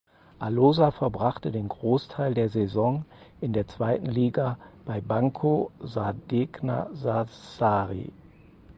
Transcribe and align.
Alosa 0.39 0.89
verbrachte 0.89 1.51
den 1.51 1.67
Großteil 1.67 2.33
der 2.33 2.49
Saison 2.49 3.05
in 3.39 3.53
der 3.53 3.67
zweiten 3.67 4.07
Liga 4.07 4.57
bei 4.83 4.99
Banco 4.99 5.69
Sardegna 5.79 6.89
Sassari. 6.91 8.11